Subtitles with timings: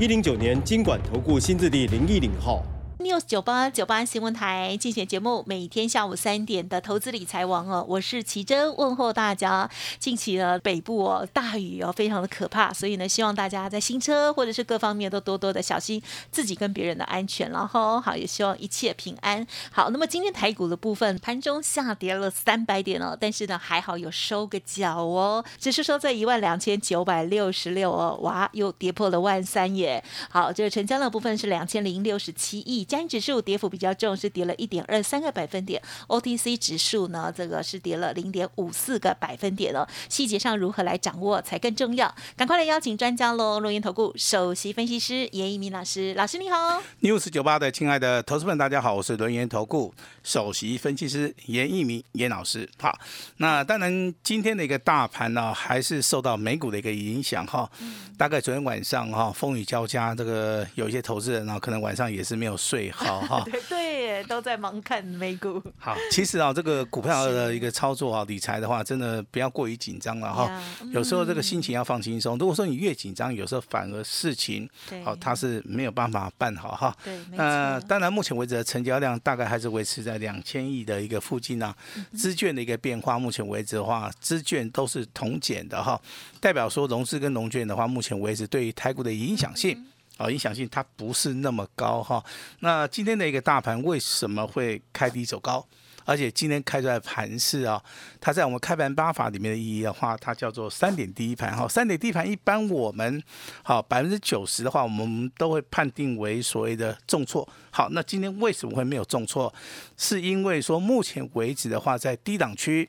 [0.00, 2.64] 一零九年经管投顾新字第零一零号。
[3.04, 9.68] News 九八九八新闻台竞选节目，每天下午三点的投资理财王哦，我是奇珍，问候大家。
[9.98, 19.46] 近期呢，北部哦大雨哦，非常的可怕，所以呢，希望大家在新车或者是各方面都多多的小心自己跟别人的安全，然后好，也希望一切平安。
[19.70, 30.02] 好，那么今天台股的部分盘中下跌了三百点哦，但是呢还好有收个脚哦，只是说在一万两千九百六十六哦，哇，又跌破了万三耶。
[30.30, 32.82] 好，这个成交量部分是两千零六十七亿。
[33.08, 35.82] 指数跌幅比较重，是跌了一点二三个百分点。
[36.08, 39.86] OTC 指数呢，这个是跌了零点五四个百分点哦。
[40.08, 42.14] 细节上如何来掌握才更重要？
[42.36, 43.58] 赶快来邀请专家喽！
[43.58, 46.80] 龙岩投顾首席分析师严一鸣老师，老师你好。
[47.00, 52.68] news 九八的亲爱的投资们，大家好，我是轮岩投顾首席分析师严一鸣严老师。
[52.78, 52.96] 好，
[53.38, 57.70] 那当然今天的一个大盘呢，还是受到美股的一个影响哈。
[58.16, 63.42] 大概昨天晚上哈，风雨交加，这个有一些投资人呢，可能晚上也是没有睡好哈。
[63.50, 65.62] 对对，都在忙看美股。
[65.78, 70.62] 好，其实啊，这个股票的一个操作啊，理财的话，真的不要过于紧张了哈呀。
[70.92, 72.36] 有时候这个心情要放轻松。
[72.38, 76.96] 如果说你越紧张，有时候反而事情对好，它是没有办法办好哈。
[77.04, 77.86] 对，没呃，错。
[77.88, 81.74] 当然，目前为止的成交量大概还是维持在两千亿的一个附近啊。
[81.96, 86.00] 嗯资券的一个变化，目前为止的话，资券都是同减的哈，
[86.40, 89.76] 代表说融资跟融券的话，目前为止对于台股的影响性。
[89.78, 92.24] 嗯啊、影响性它不是那么高哈。
[92.60, 95.66] 那今天的一个大盘为什么会开低走高？
[96.04, 97.82] 而且今天开出来盘势啊，
[98.20, 101.66] 它在我们开盘八法里面的意义的话，它叫做三点第一盘哈。
[101.66, 103.22] 三点第一盘一般我们
[103.62, 107.48] 好百分之九十的话，我们都会判定为所谓的重挫。
[107.70, 109.52] 好，那今天为什么会没有重挫？
[109.96, 112.88] 是因为说目前为止的话，在低档区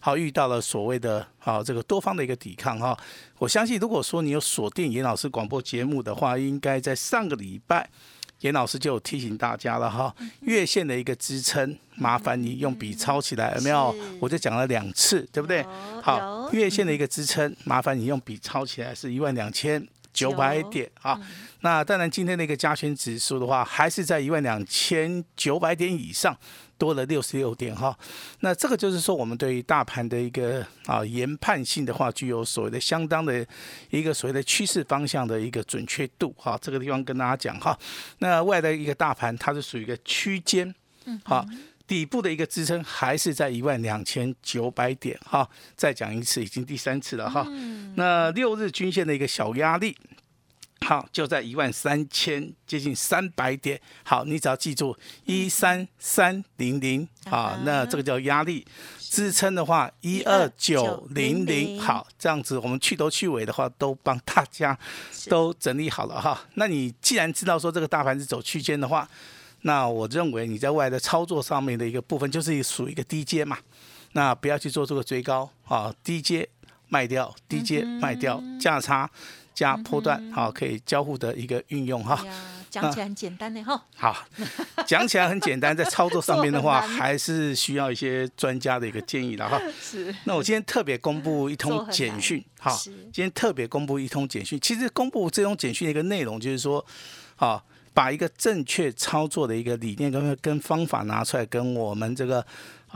[0.00, 2.98] 好遇到了所谓的好这个多方的一个抵抗哈。
[3.38, 7.88] 我相信如果说你有锁定严老师广播节目的话，应该在上个礼拜。
[8.40, 13.94] 严老师就有提醒大家了哈，月线的一个支撑，麻烦你用笔抄起来，有没有？
[14.20, 15.64] 我就讲了两次，对不对？
[16.02, 21.18] 好，月线的一个支撑，麻烦你用笔抄起来，是一万两千九百点啊。
[21.60, 26.36] 那当然，今天的一个加权指数的话，还是在一万两千九百点以上，
[26.78, 27.96] 多了六十六点哈。
[28.40, 33.46] 那这个就是说，我们对于大盘的一个啊研判性的话，具有所谓的相当的
[33.90, 36.58] 一个所谓的趋势方向的一个准确度哈。
[36.60, 37.78] 这个地方跟大家讲哈。
[38.18, 41.44] 那未来的一个大盘，它是属于一个区间，嗯好。
[41.88, 47.46] 底部的一个支撑还是在一万两千九百点哈，再讲一次，已经第三次了哈。
[47.94, 49.96] 那六日均线的一个小压力，
[50.80, 53.80] 好，就在一万三千接近三百点。
[54.04, 58.66] 好，你只要记住一三三零零啊，那这个叫压力。
[58.98, 64.76] 支撑的话，一二九零零，好，这样子我们去头去尾的话，都帮大家
[65.28, 66.44] 都整理好了哈。
[66.54, 69.08] 那你既然知道说这个大盘是走区间的话，
[69.62, 73.56] 那我认为你在未来的操作上面的一个部分，就是属于一个低阶嘛。
[74.12, 76.46] 那不要去做这个追高啊，低阶
[76.88, 79.08] 卖掉，低阶卖掉，价差
[79.56, 82.22] 加波段，好，可以交互的一个运用哈。
[82.26, 82.32] 呀，
[82.70, 83.82] 讲起来很简单的哈。
[83.96, 84.14] 好，
[84.86, 89.58] 讲起来很简单，在操作上面的话， 还是需要一些专家的一个建议的哈。
[89.80, 94.60] 是那我今天特别公布一通简讯，哈，今天特别公布一通简讯。
[94.60, 96.84] 其实公布这通简讯的一个内容，就是说，
[97.36, 97.62] 啊，
[97.94, 102.44] 把一个正确操作的一个理念跟跟方法拿出来，跟我们这个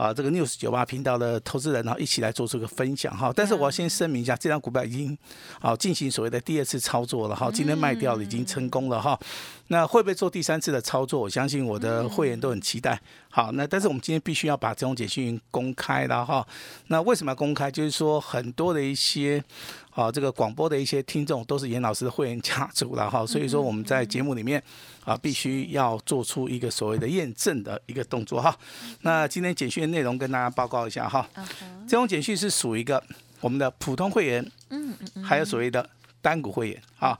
[0.01, 3.31] 啊这个 news 九八频道的投资人，然后一起来做这个分享哈。
[3.35, 5.15] 但是我要先声明一下，这张股票已经
[5.59, 9.19] 啊进行所谓的第二次操作了哈，今天卖掉了，已经成功了哈。
[9.67, 11.21] 那会不会做第三次的操作？
[11.21, 12.99] 我相信我的会员都很期待。
[13.31, 16.45] 好，那但是我们今天必须要把这种简讯公开了哈。
[16.87, 17.71] 那为什么要公开？
[17.71, 19.41] 就是说很多的一些
[19.91, 24.61] 啊，这个广播的一些听众都是严老师的会员家族了哈，所以说我们在节目里面
[25.05, 28.53] 啊，必须要做出一个所谓的验证的一个动作哈。
[29.01, 31.25] 那今天简讯的内容跟大家报告一下哈。
[31.87, 33.01] 这种简讯是属于一个
[33.39, 35.89] 我们的普通会员，嗯嗯嗯，还有所谓的
[36.21, 37.17] 单股会员啊。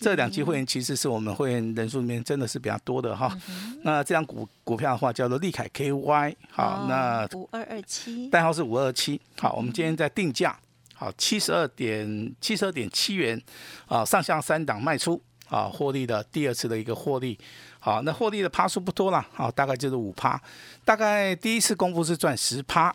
[0.00, 3.36] 这两期会员其实是我们会员人数里面真的是比较多的哈。
[3.48, 9.20] 嗯那这张股股票的话叫做利凯 KY，好，那五二二七，代号是五二七。
[9.38, 10.58] 好，我们今天在定价，
[10.94, 13.40] 好七十二点七十二点七元，
[13.86, 15.20] 啊，上下三档卖出。
[15.50, 17.38] 啊获利的第二次的一个获利，
[17.78, 20.40] 好，那获利的趴数不多了，好，大概就是五趴，
[20.86, 22.92] 大概第一次公布是赚十趴，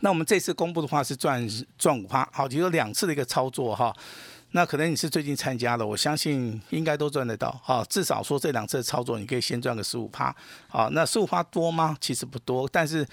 [0.00, 3.94] 那我们这次公布的话是赚赚五趴，好，就有两次的一个操作哈。
[4.52, 7.86] 那可能你是最近参加的，我相信应该都赚得到啊。
[7.88, 10.34] 至少说这两次操作，你可以先赚个十五趴
[10.66, 10.90] 好。
[10.90, 11.96] 那十五趴多吗？
[12.00, 13.06] 其实不多，但是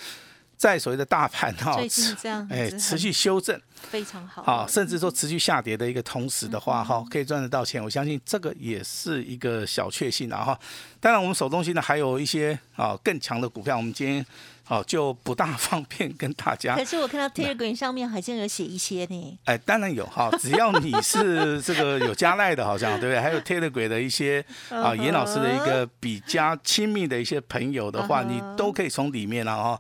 [0.58, 7.84] 在所谓的大盘哈，最近这样哎持续修正非常好啊，甚至说持续下跌的一个同时的话哈，可以赚得到钱。
[7.84, 10.60] 我相信这个也是一个小确幸啊哈。
[11.00, 14.26] 当然，我们手中现在还有一些啊更强的股票，我们今天。
[14.68, 16.76] 哦，就不大方便跟大家。
[16.76, 19.40] 可是我看到 Telegram 上面好像有写一些呢。
[19.46, 23.22] 哎，当然有哈，只要你是这个有加赖的，好像对不对？
[23.22, 29.80] 还有 Telegram 的一些 啊，严老师的一个比较亲密的一些朋友的话，你都可以从里面然后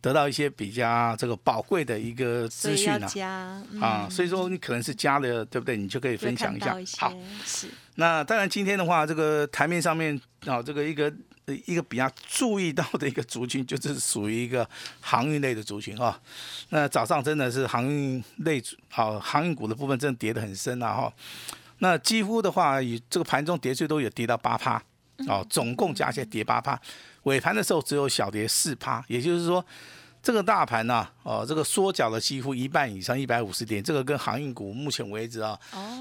[0.00, 2.90] 得到一些比较这个宝贵的一个资讯
[3.22, 3.62] 啊。
[3.80, 5.76] 啊，所以说你可能是加了，对不对？
[5.76, 6.76] 你就可以分享一下。
[6.98, 7.14] 好，
[7.44, 7.68] 是。
[7.94, 11.12] 那当然今天的话，这个台面上面啊，这个一个。
[11.66, 14.66] 一个比较注意到的一个族群，就是属于一个
[15.00, 16.18] 航运类的族群哈。
[16.70, 21.12] 那早上真的是航运类好航运股的部分，真的跌得很深啊哈。
[21.78, 24.82] 那几乎的话，以这个盘中跌最多也跌到八趴
[25.28, 26.80] 哦，总共加起来跌八趴。
[27.24, 29.62] 尾盘的时候只有小跌四趴，也就是说，
[30.22, 33.82] 这个大盘呢，哦，这个缩脚了几乎一半以上，一百五十点。
[33.82, 35.58] 这个跟航运股目前为止啊，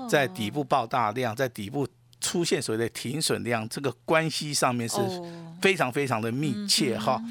[0.09, 1.85] 在底部爆大量，在底部。
[2.23, 4.97] 出现所谓的停损量，这个关系上面是
[5.61, 7.21] 非常非常的密切哈。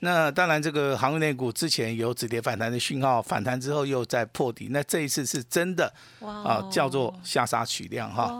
[0.00, 5.90] 那当然，这个航运类股之前有止跌反弹的讯号，反弹之后又在破底，那这一次是真的
[6.20, 8.30] 啊，叫做下杀取量哈。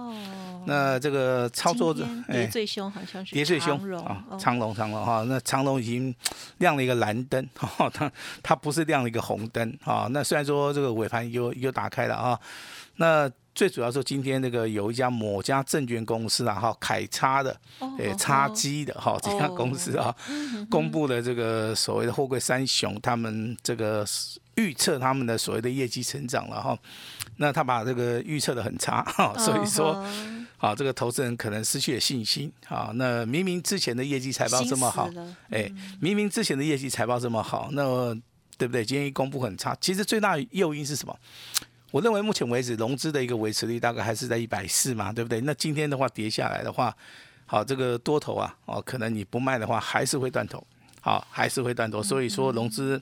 [0.67, 6.15] 那这个操作的跌最凶好像是跌最凶啊，长龙长龙哈，那长龙已经
[6.59, 8.13] 亮了一个蓝灯哈， 它
[8.43, 10.07] 它不是亮了一个红灯啊。
[10.11, 12.39] 那虽然说这个尾盘又又打开了啊，
[12.97, 13.31] 那。
[13.57, 17.59] 最主要是今天那个有一家某家证券公司啊，哈，凯差的，
[17.99, 20.15] 诶，叉基的哈，这家公司啊，
[20.69, 24.05] 公布了这个所谓的货柜三雄，他们这个
[24.57, 26.79] 预测他们的所谓的业绩成长了哈，
[27.39, 30.05] 那他把这个预测的很差哈，所以说，
[30.59, 32.91] 啊，这个投资人可能失去了信心啊。
[32.97, 35.09] 那明明之前的业绩财报这么好，
[35.49, 38.15] 哎，明明之前的业绩财报这么好，那
[38.59, 38.85] 对不对？
[38.85, 41.19] 今天一公布很差，其实最大诱因是什么？
[41.97, 45.41] 我认为目前为止融资的一个维持率大概还是在一百四嘛，对不对？
[45.41, 46.95] 那今天的话跌下来的话，
[47.47, 50.63] 好，这个多头啊，哦，可能你不卖的话还是会断头，
[51.01, 52.03] 好，还是会断头。
[52.03, 53.01] 所以说融资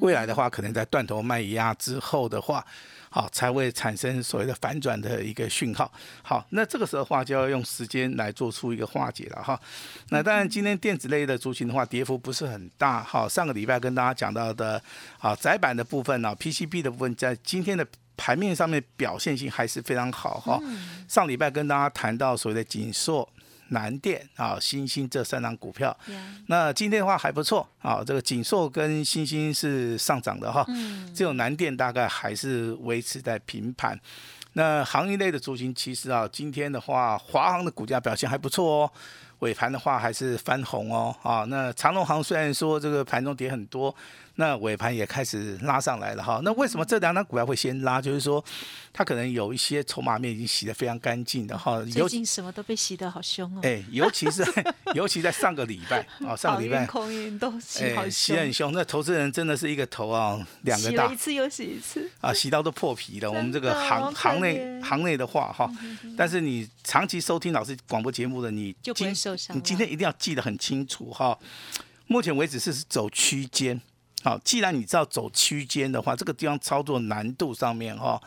[0.00, 2.62] 未来的话，可能在断头卖压之后的话。
[3.12, 5.92] 好，才会产生所谓的反转的一个讯号。
[6.22, 9.60] 好，那这个时候的话就要用时间来做出一个化解了哈。
[10.10, 13.02] 那当然，今天电子类的族群的话，跌幅不是很大。
[13.02, 14.80] 好，上个礼拜跟大家讲到的，
[15.18, 17.84] 啊，窄板的部分呢，PCB 的部分，在今天的
[18.16, 20.60] 盘面上面表现性还是非常好哈。
[21.08, 23.28] 上礼拜跟大家谈到所谓的紧缩。
[23.70, 25.96] 南电啊，新兴这三档股票，
[26.46, 28.02] 那今天的话还不错啊。
[28.06, 30.64] 这个锦硕跟新兴是上涨的哈，
[31.14, 33.98] 只有南电大概还是维持在平盘。
[34.52, 38.92] 那行业类的族群其实啊，今天的话，华航的股价表现还不错哦，
[39.40, 41.44] 尾盘的话还是翻红哦啊。
[41.48, 43.94] 那长隆行虽然说这个盘中跌很多。
[44.40, 48.00] 那尾盘也开始拉上来了哈，那为什么这两张股票会先拉？
[48.00, 48.42] 就是说，
[48.90, 51.82] 它可能有一些筹码面已经洗得非常干净的哈。
[51.84, 53.60] 最近什么都被洗得好凶哦。
[53.62, 54.42] 哎，尤其是
[54.96, 58.72] 尤其在上个礼拜啊， 上个礼拜空运都洗好洗很凶。
[58.72, 63.30] 那投资人真的是一个头啊，两个大，洗一次又洗一次啊，洗到都破皮了。
[63.30, 65.70] 我们这个行行内行内的话哈，
[66.16, 69.54] 但是你长期收听老师广播节目的你，就不会受伤。
[69.54, 71.38] 你今天一定要记得很清楚哈。
[72.06, 73.78] 目前为止是走区间。
[74.22, 78.20] 好，既然你知道走区间的话，这个地方操作难度上面哈，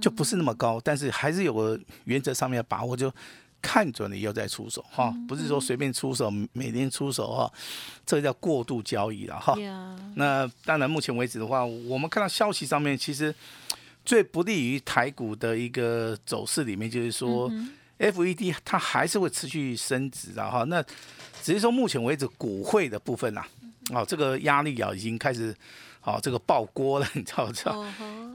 [0.00, 3.12] 就不是那么高，但是还是有个原则上面的把握，就
[3.60, 7.52] 看准了以后再出手哈，不是说随便出手，每天出手哈，
[8.06, 9.54] 这叫过度交易了哈。
[10.14, 13.34] 那当然，目前为止的话，我们看到消息上面，其实
[14.02, 17.50] 最不利于台股的一个走势里面，就是说
[17.98, 20.64] ，FED 它还是会持续升值的哈。
[20.64, 20.82] 那
[21.42, 23.44] 只是说，目前为止股汇的部分呐。
[23.92, 25.54] 哦，这个压力啊，已经开始，
[26.02, 27.84] 哦，这个爆锅了， 你知道不知道？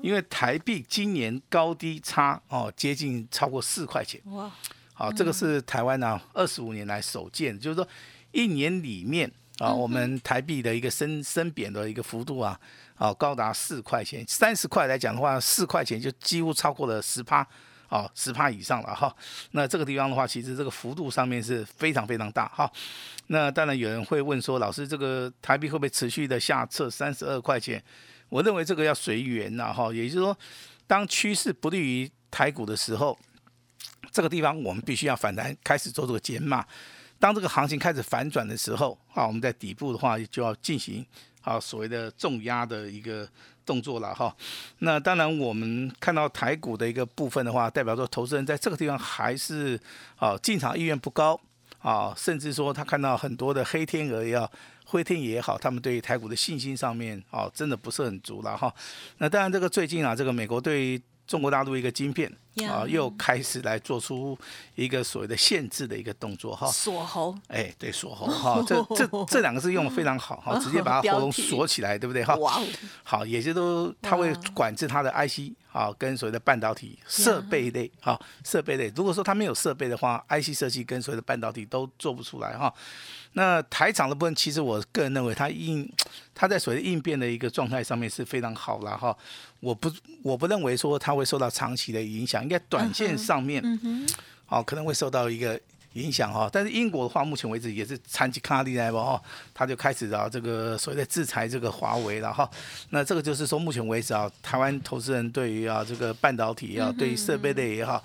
[0.02, 4.22] 因为台币今年高低差哦，接近超过四块钱。
[4.26, 4.52] 哇！
[4.94, 7.88] 好，这个是台湾呢二十五年来首见，就是说
[8.32, 12.60] 一年里面啊，我们台币的一个升升贬的一个幅度啊，
[12.96, 14.24] 啊，高达四块钱。
[14.28, 17.48] 三十块来讲的话，四块钱就几乎超过了十趴。
[17.90, 19.14] 哦，十帕以上了哈，
[19.52, 22.72] 那这个地方的话，其实这个幅度上面是非常非常大哈。
[23.28, 27.84] 那当然有人会问说，老师这个台币会不会持续的下测三十二块钱？
[28.30, 30.38] 我认为这个要随缘呐哈，也就是说，
[30.86, 33.18] 当趋势不利于台股的时候，
[34.12, 36.64] 这个地方我们必须要反弹，开始做这个减码。
[37.18, 41.06] 当这个行情开始反转的时候，啊，我们在底部的话就要进行
[41.42, 43.28] 啊所谓的重压的一个
[43.70, 44.36] 动作了哈。
[44.80, 49.80] 那当然我们看到台股的一个部分的话，代表说投资人在这个地方还是
[50.18, 51.40] 啊进场意愿不高
[51.78, 54.52] 啊，甚至说他看到很多的黑天鹅也好，
[54.86, 58.74] 灰天也好，他们对台股的信心上面啊真的不是很足了哈。
[59.20, 61.00] 那当然这个最近啊，这个美国对
[61.30, 62.28] 中国大陆一个晶片
[62.68, 64.36] 啊，又开始来做出
[64.74, 72.36] 一个所谓的限制的一个动作哈，锁喉，哎，对，锁喉哈，这这 这两个字用的非常好哈， 直接把它喉咙锁起来，对不对哈？
[72.38, 72.60] 哇，
[73.04, 82.74] 好，也就都它会管制它的 IC 啊，跟所谓的半导体设备类啊，设备类，如果说它没有设备的话，IC 设计跟所谓的半导体都做不出来哈。
[83.34, 85.88] 那台厂的部分，其实我个人认为它应，
[86.40, 89.14] 它在所谓的应变的一个状态上面是非常好了哈。
[89.60, 89.92] 我不
[90.24, 93.62] 我不认为说它会受到长期的影响，应该短线上面，
[94.46, 95.60] 好可能会受到一个
[95.96, 96.50] 影响哈。
[96.50, 99.22] 但是英国的话，目前为止也是长期卡利来吧哈，
[99.54, 102.50] 他就开始啊这个所谓的制裁这个华为了哈。
[102.92, 108.02] 那这个就是说，目前为止啊，台湾投资人对于啊这个半导体啊，对于设备类也好，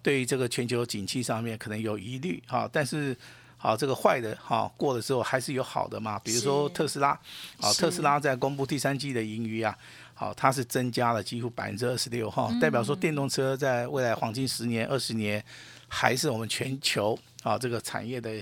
[0.00, 3.16] 对于这个全球景气上面可能有疑虑哈，但是。
[3.62, 7.16] 好，这个坏的哈过了之后还是有好的嘛，比如说特斯拉，
[7.60, 9.78] 好，特斯拉在公布第三季的盈余啊，
[10.14, 15.40] 好，它是增加了几乎百分之二十六哈，代表说电动车在未来黄金十年、二十年
[15.86, 18.34] 还是我们全球啊这个产业的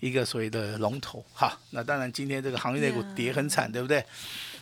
[0.00, 1.58] 一个所谓的龙头哈。
[1.70, 4.04] 那当然今天这个行业内股跌很惨，对不对？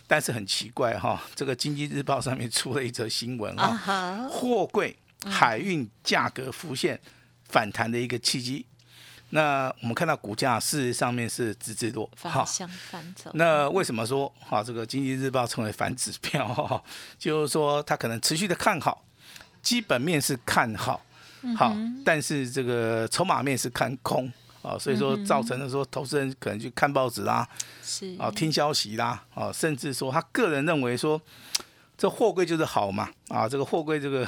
[0.07, 4.95] 但是很奇怪哈，这个经济日报上面出了一则新闻哈，货柜
[5.25, 6.97] 海运价格浮现
[7.49, 8.65] 反弹的一个契机。
[9.31, 13.29] 那我们看到股价事实上面是直直落，反向反走。
[13.33, 16.47] 那为什么说哈这个经济日报称为反指标？
[16.53, 16.81] 哈，
[17.19, 19.03] 就是说它可能持续的看好，
[19.61, 21.01] 基本面是看好，
[21.57, 24.31] 好，但是这个筹码面是看空
[24.61, 27.45] 啊，所以说造成了说投资人可能去看报纸啦，
[27.83, 31.21] 是啊，听消息啦，啊，甚至说他个人认为说
[31.97, 34.25] 这货柜就是好嘛，啊，这个货柜这个。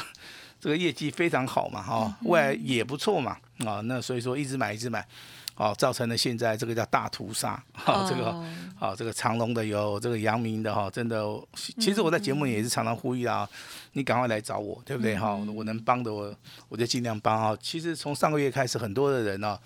[0.60, 5.08] 这个业绩非常好嘛，哈，未来也不错嘛，啊，那所以说一直买一直买，
[5.56, 8.30] 哦，造成了现在这个叫大屠杀，哈，这个，
[8.78, 11.24] 啊，这个长隆的有这个阳明的哈，真的，
[11.54, 13.48] 其实我在节目也是常常呼吁啊，
[13.94, 15.34] 你赶快来找我，对不对哈？
[15.36, 16.36] 我能帮的我
[16.68, 17.58] 我就尽量帮啊。
[17.62, 19.58] 其实从上个月开始，很多的人呢，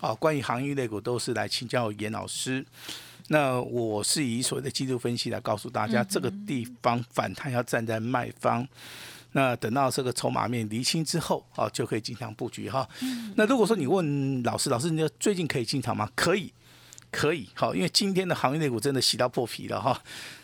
[0.00, 2.62] 啊，关于行业类股都是来请教严老师，
[3.28, 8.68] 那我是以所谓的技术分析来告诉大家，这个地方反弹要站在卖方。
[9.36, 12.88] 那等到这个筹码面厘清之后，啊，就可以进场布局哈。
[13.34, 16.08] 那如果说你问老师，老师，你最近可以进场吗？
[16.14, 16.52] 可以，
[17.10, 20.00] 可以，好，因为今天的航运类股真的洗到破皮了哈。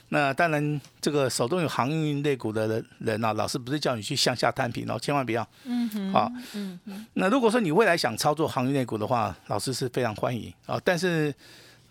[0.08, 5.48] 那当然，这个手中有航运类股的人人啊，老师不是叫你去向下摊平哦，千万不要。
[5.66, 6.12] 嗯哼。
[6.12, 6.32] 好。
[6.54, 7.06] 嗯嗯。
[7.14, 10.80] 那如果说你未来想操作航运类股的话，老师是非常欢迎啊。
[10.84, 11.32] 但是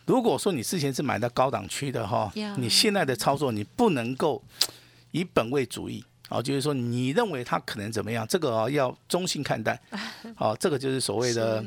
[0.05, 4.43] 如果说你之前是买到高档区的哈，你现在的操作你不能够
[5.11, 6.03] 以本位主义。
[6.29, 8.25] 哦，就是说，你认为它可能怎么样？
[8.27, 9.79] 这个哦要中性看待。
[10.37, 11.63] 哦，这个就是所谓的，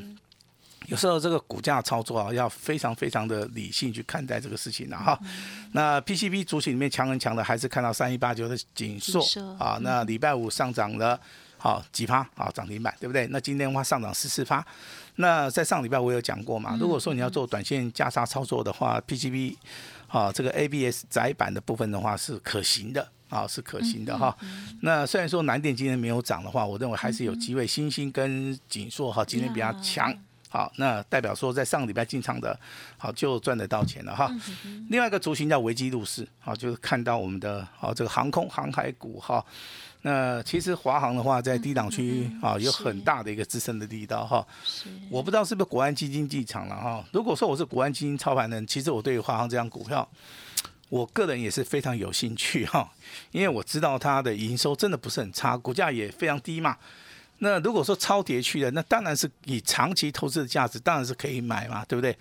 [0.87, 5.19] 有时候这个股价操作啊，要非常非常的理性去看待这个事情了哈。
[5.73, 9.23] 那 PCB 主体里面强很强的，还是看到三一八九的锦硕
[9.59, 9.79] 啊。
[9.83, 11.19] 那礼拜五上涨了，
[11.59, 13.27] 好几趴啊，涨停板对不对？
[13.29, 14.65] 那今天的话上涨十四趴。
[15.17, 19.57] 那在上礼拜我有讲过嘛，如果说你要做短线加杀操作的话，PCB
[20.09, 23.07] 啊这个 ABS 窄板的部分的话是可行的。
[23.33, 24.37] 啊，是可行的哈。
[24.83, 27.67] 那虽然说南电今天没有涨的话，我认为还是有机会。
[27.67, 30.15] 星星跟锦硕哈今天比较强，
[30.51, 32.59] 好，那代表说在上个礼拜进场的，
[32.99, 34.31] 好就赚得到钱了哈。
[34.91, 39.43] 另外一个族群叫维基入市，好，就是看到我们的好这个航空航海股哈。
[40.03, 44.47] 那其实华航的话在低档区啊有很大的一个支撑的力道哈。
[45.09, 47.03] 我不知道是不是国安基金进场了哈。
[47.13, 50.07] 如果说我是国安基金操盘人，其实我对华航这张股票。
[50.93, 52.93] 我个人也是非常有兴趣哈，
[53.33, 56.77] 因为我知道它的营收真的不是很差，股价也非常低嘛。
[57.39, 62.15] 那如果说超跌去的，那当然是以长期投资的价值，当然是可以买嘛，对不对？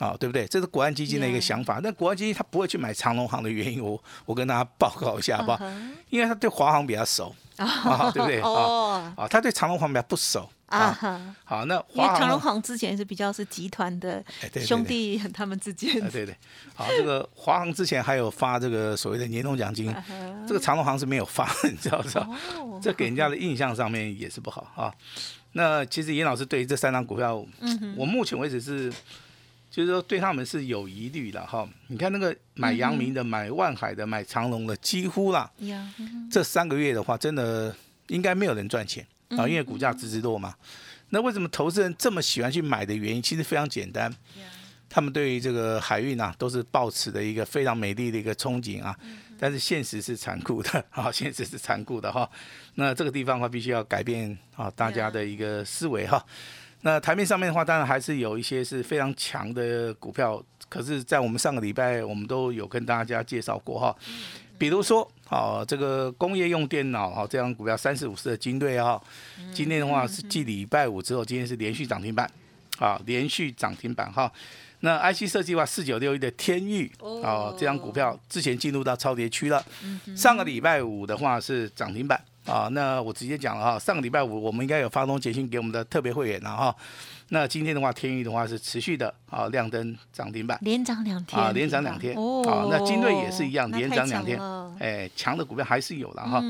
[0.00, 0.46] 啊，对不对？
[0.46, 1.78] 这是国安基金的一个想法。
[1.82, 5.70] 那国安基金他不会去买长隆行的原因，我我跟大家报告一下好不好？
[6.08, 7.32] 因为他对华航比较熟。
[7.60, 8.40] 啊，对不对？
[8.40, 10.96] 哦啊，他对长隆行比较不熟啊。
[11.44, 14.24] 好，那因为长隆行之前是比较是集团的
[14.64, 16.00] 兄弟他们之间。
[16.10, 16.34] 对对。
[16.74, 19.94] 好，这个华航之前还有发这个所谓的年终奖金，
[20.48, 22.26] 这个长隆行是没有发，你知道不知道？
[22.80, 24.90] 这给人家的印象上面也是不好啊。
[25.52, 27.44] 那其实严老师对于这三张股票，
[27.94, 28.90] 我目前为止是。
[29.70, 35.48] 就是说对他们是有疑虑的哈，你看那个买阳明的、买万海的、买长隆的，几乎啦，
[36.30, 37.74] 这三个月的话，真的
[38.08, 40.54] 应该没有人赚钱啊，因为股价直直落嘛。
[41.10, 44.12] 那为什么投资人这么喜欢去买的原因，其实非常简单，
[44.88, 48.96] 他们对于这个海运啊，都是抱持的一个非常美丽的一个憧憬啊。
[49.38, 52.28] 但是现实是残酷的 啊，现实是残酷的哈。
[52.74, 56.24] 那这个地方的话，必须要改变啊，大家的一个思维哈。
[56.82, 63.94] 那台面上面的话，当然还是有一些是非常强的股票，可是，在我们上个礼拜，我们都有跟大家介绍过哈。
[64.56, 69.02] 比如说，好这个工业用电脑哈，这样股票三四五四的金队哈，
[69.52, 72.30] 今天的话是继礼拜五之后，今天是连续涨停板，
[72.78, 74.30] 啊，连续涨停板哈。
[74.80, 79.62] 那 IC 设计的话，四九六一的天域哦，这张股票之前进入到超跌区了，
[80.16, 82.18] 上个礼拜五的话是涨停板。
[82.50, 86.74] 啊，那我直接讲了哈，上个礼拜五我们应该有发通简讯给我们的特别会员了哈。
[87.32, 92.42] 那今天的话，天宇的话是持续的啊，亮灯涨停板，连涨两天啊，连涨两天哦。
[92.48, 94.36] 啊，那金瑞也是一样，连涨两天，
[94.80, 96.42] 哎，强的股票还是有了哈。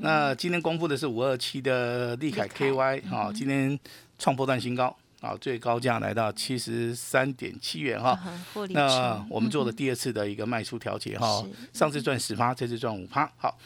[0.00, 3.78] 那今天公布的是五二七的利凯 KY 啊，今天
[4.18, 8.18] 创破段新高啊，最高价来到七十三点七元哈。
[8.70, 13.56] 那我们做的第二次的一个卖出调节哈，上次赚十趴，这次赚五趴，好。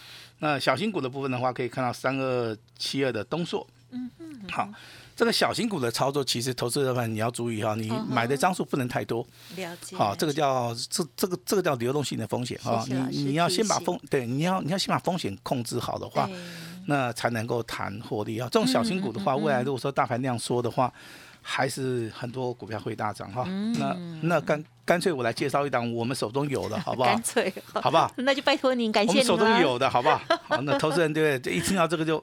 [0.41, 4.71] 那小型股的部分的话，可以看到三二七二的东硕，嗯嗯，好，
[5.17, 16.31] 这个小型股的操作，其实投资的话你要注意哈，你买的张数不能太多，了解，好，这个叫这这个这个叫流动性的风险哈，你你要先把风对，你要你要先把风险控制好的话，
[16.87, 18.49] 那才能够谈获利啊。
[18.49, 20.95] 这种小型股的话，未来如果说大盘量缩的话。
[21.51, 23.43] 还是很多股票会大涨哈，
[23.79, 27.09] 那那干干脆我来介绍一档我们手中有的，好不好？
[27.09, 28.13] 干脆，好不好？
[28.21, 29.23] 那就拜托您，感谢您。
[29.23, 30.21] 我们手中有的，好不好？
[30.47, 31.55] 好，那投资人对不对？
[31.55, 32.23] 一听到这个就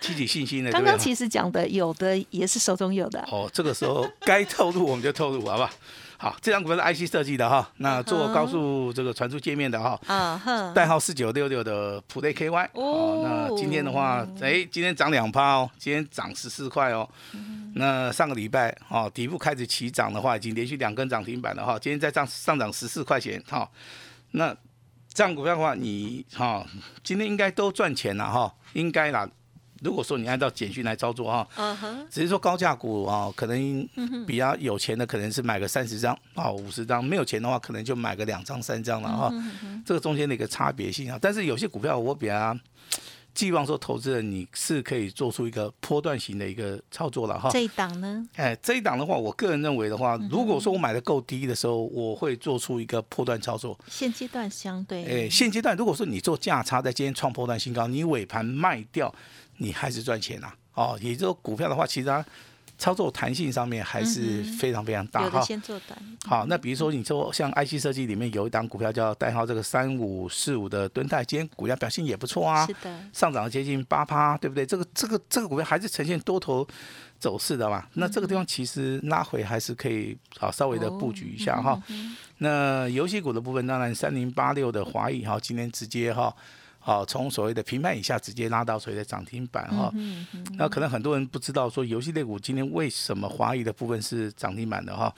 [0.00, 0.70] 提起信心的。
[0.72, 3.20] 刚刚其实讲的有的也是手中有的。
[3.30, 5.70] 哦，这个时候该透露我们就透露，好不好？
[6.22, 12.68] 好，这张股票是 IC 设计的哈，那做高速这个传输界面的哈，啊代号四九六六的普瑞 KY。
[12.74, 17.08] 哦，那今天的话，哎，今天涨两趴哦，今天涨十四块哦。
[17.74, 23.66] 那上个礼拜哦，底部开始起涨的话，已经连续两根涨停板了哈，今天再涨上涨十四块钱哈。
[24.32, 24.54] 那
[25.14, 26.62] 这样股票的话，你哈
[27.02, 29.26] 今天应该都赚钱了哈，应该啦。
[29.80, 31.48] 如果说你按照简讯来操作哈，
[32.10, 33.88] 只是说高价股啊，可能
[34.26, 39.32] 比较有钱的可能是买个三十张啊五十张，没有钱的话可能就买个两张三张了哈，
[39.84, 41.18] 这个中间的一个差别性啊。
[41.20, 42.56] 但是有些股票我比较
[43.32, 47.48] 寄望说投资人你是可以做出一个波段型的一个操作了哈。
[47.50, 48.28] 这一档呢？
[48.34, 53.78] 哎，这一档的话，我个人认为的话，如果说我买的够低的时候，我会做出一个波段操作。
[53.88, 59.14] 现阶段相对，哎，现阶段如果说你做价差在今天创波段新高，你尾盘卖掉。
[59.62, 62.24] 你还是赚钱呐，哦，也就股票的话，其实它
[62.78, 65.42] 操作弹性上面还是非常非常大哈。
[65.42, 66.00] 先做短。
[66.24, 74.64] 好，那比如说你说像 IC 设计里面有一档股票叫代号这个三五四五的敦泰，今天股价表现也不错啊，是的，上涨了接近八趴，对不对？
[74.64, 76.66] 这个这个这个股票还是呈现多头
[77.18, 77.86] 走势的嘛。
[77.92, 81.78] 那这个地方其实拉回还是可以啊稍微的布局一下哈。
[82.38, 86.34] 那游戏股的部分，当然三零八六的华谊哈，今天直接哈。
[86.82, 89.92] 好，从所谓的平盘以下直接拉到所谓的涨停板哈，
[90.56, 95.14] 那可能很多人不知道说游戏类股今天为什么华谊的部分是涨停板的哈，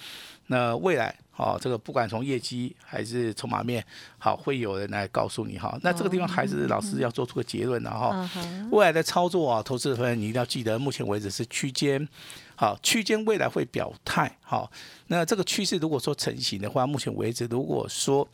[0.49, 3.83] 那未来啊这个不管从业绩还是筹码面
[4.19, 8.29] 好，会有人来告诉你哈，那这个地方还是老师要做出个结论的哈，
[8.73, 12.09] 未来的操作啊，投资者你一定要记得，目前为止是区间，
[12.57, 14.69] 好区间未来会表态好，
[15.07, 18.27] 那这个趋势如果说成型的话，目前为止如果说。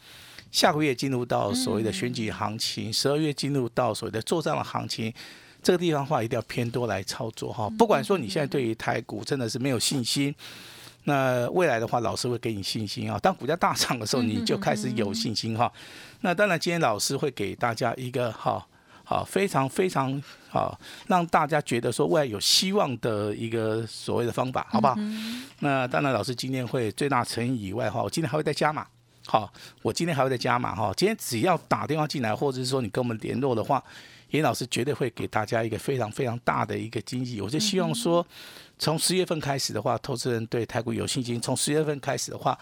[0.50, 5.12] 下个月进入到所谓的选举行情，十二月进入到所谓的做账的行情，
[5.62, 7.68] 这个地方的话一定要偏多来操作哈。
[7.78, 10.34] 不管说你现在对于台股真的是没有信心，
[11.04, 13.18] 那未来的话老师会给你信心啊。
[13.18, 15.70] 当股价大涨的时候，你就开始有信心哈。
[16.22, 18.66] 那当然，今天老师会给大家一个哈
[19.04, 24.96] 好非常非常好让大家觉得说未来有希望的一个所谓的方法，好不好？
[25.60, 28.86] 那当然，老师今天会最大诚意以外哈，我今天还会再加码。
[29.30, 30.90] 好，我今天还会再加码哈。
[30.96, 33.84] 今天只要打电话进来，或者是说你跟我们联络的话，
[34.30, 37.38] 严老师绝对会给大家一个非常非常大的一个惊喜。
[37.42, 38.26] 我就希望说，
[38.78, 41.38] 从十月份开始的话，投资人对台股有信心。
[41.38, 42.58] 从十月份开始的话。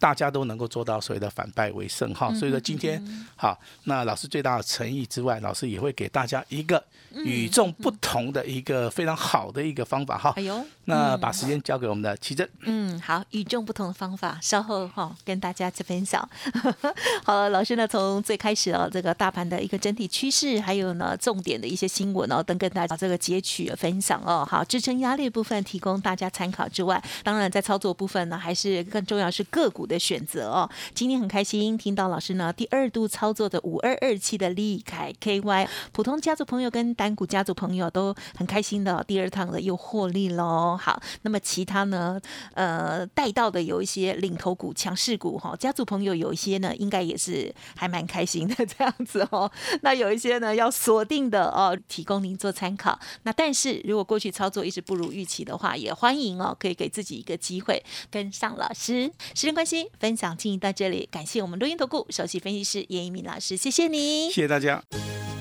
[0.00, 3.00] 大家都能够做到所谓的反败为胜哈，所以说今天
[3.36, 6.82] 好，那老师最大的诚意之外，老师也会给大家一个
[7.12, 10.32] 与众不同的一个非常好的一个方法哈。
[10.36, 12.48] 哎呦，那把时间交给我们的奇珍。
[12.62, 16.26] 嗯，好，与众不同的方法，稍后哈跟大家去分享。
[17.22, 24.46] 好了，老师呢从最开始哦，这个大盘的一个整体趋势，还有呢呢重点的一些新闻哦，等跟大家这个截取分享哦。
[24.48, 30.70] 好，支撑压力部分提供大家参考之外，当然在操作部分呢，还是更重要是个股的选择哦。
[30.94, 40.78] 今天很开心听到老师呢第二度操作的五二二七的利凯 KY，普通家族朋友跟单股家族朋友都很开心的，第二趟的又获利喽。
[40.80, 42.20] 好，那么其他呢，
[42.54, 49.50] 呃，带到的有一些领头股、强势股哈，家族朋友有一些呢，应该也是还蛮开心的 这样子哦。
[49.82, 52.98] 那有一些呢要锁定的哦，提供您做参考。
[53.24, 59.10] 那但是如果过去操作一直不如预期的话，也欢迎哦，可以给自己一个机会跟上老师。
[59.34, 64.82] 时间关系，分享进行到这里，感谢我们录音投顾首席分析师严一鸣老师，谢谢你，谢谢大家。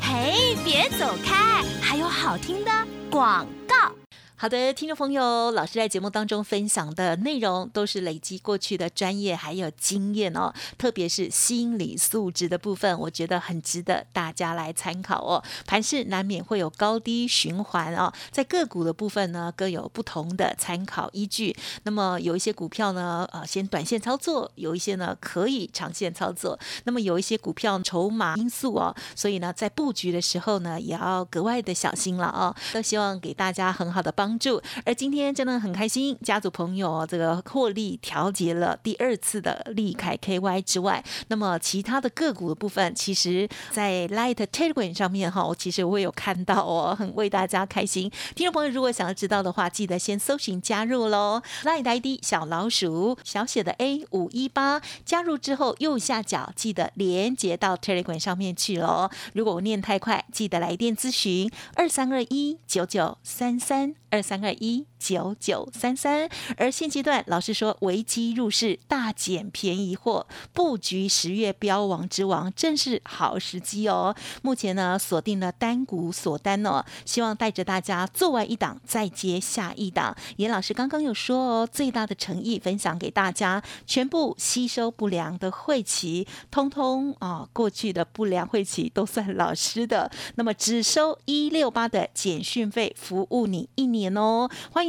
[0.02, 2.72] 嘿，别走开，还有好听的
[3.10, 3.99] 广告。
[4.42, 15.44] 好的，听众朋友，老师在节目当中分享的内容都是累积过去的专业还有经验哦，特别是心理素质的部分，我觉得很值得大家来参考哦。
[15.68, 21.54] 盘市难免会有高低循环哦，在个股的部分呢，各有不同的参考依据。
[21.84, 26.58] 那么有一些股票呢，呃，先短线操作；有一些呢，可以长线操作。
[26.86, 32.56] 那么有一些股票筹码因素哦，所以呢，在布局的时候呢，也要格外的小心了哦。
[32.74, 34.29] 都希望给大家很好的帮。
[34.30, 48.12] 帮助，而今天真的很开心，家族朋友这个获利调节了第二次的利凯 KY 之外，那么其他的个股的部分，其实在 Light Telegram 上面哈，我其实我有看到哦，很为大家开心。
[48.36, 59.10] 听众朋友如果想要知道的话，记得先搜寻加入喽，Light ID 小老鼠小写的 A 五一八，加入之后右下角记得连接到 Telegram 上面去喽。
[59.34, 64.22] 如果我念太快，记得来电咨询二三二一九九三三二。
[64.30, 74.14] 三二一九九三三，而现阶段老师说，危机入市，大捡便宜货，布局十月标王之王，正是好时机哦。
[74.42, 80.16] 目前呢，锁定了单股锁单哦，希望带着大家做完一档，再接下一档。
[80.36, 94.10] 严老师刚刚有说哦，最大的诚意分享给大家，全部吸收不良的晦气，通通啊，过去的不良晦气都算老师的，那么只收一六八的简讯费，服务你一年。
[94.18, 94.89] 哦，欢迎